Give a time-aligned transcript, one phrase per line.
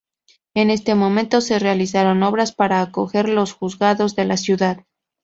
[0.55, 4.83] En este momento se realizaron obras para acoger los juzgados de la ciudad.